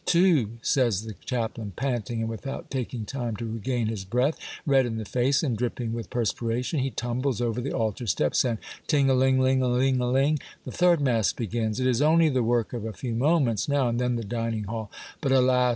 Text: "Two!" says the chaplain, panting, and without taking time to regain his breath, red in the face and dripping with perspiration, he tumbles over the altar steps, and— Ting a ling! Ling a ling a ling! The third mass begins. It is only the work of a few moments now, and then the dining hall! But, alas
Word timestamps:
"Two!" 0.17 0.53
says 0.63 1.03
the 1.05 1.13
chaplain, 1.13 1.73
panting, 1.75 2.21
and 2.21 2.27
without 2.27 2.71
taking 2.71 3.05
time 3.05 3.35
to 3.35 3.45
regain 3.45 3.85
his 3.85 4.03
breath, 4.03 4.35
red 4.65 4.87
in 4.87 4.97
the 4.97 5.05
face 5.05 5.43
and 5.43 5.55
dripping 5.55 5.93
with 5.93 6.09
perspiration, 6.09 6.79
he 6.79 6.89
tumbles 6.89 7.39
over 7.39 7.61
the 7.61 7.71
altar 7.71 8.07
steps, 8.07 8.43
and— 8.43 8.57
Ting 8.87 9.11
a 9.11 9.13
ling! 9.13 9.37
Ling 9.39 9.61
a 9.61 9.67
ling 9.67 10.01
a 10.01 10.09
ling! 10.09 10.39
The 10.65 10.71
third 10.71 11.01
mass 11.01 11.33
begins. 11.33 11.79
It 11.79 11.85
is 11.85 12.01
only 12.01 12.29
the 12.29 12.41
work 12.41 12.73
of 12.73 12.83
a 12.83 12.93
few 12.93 13.13
moments 13.13 13.67
now, 13.69 13.89
and 13.89 13.99
then 14.01 14.15
the 14.15 14.23
dining 14.23 14.63
hall! 14.63 14.89
But, 15.21 15.33
alas 15.33 15.69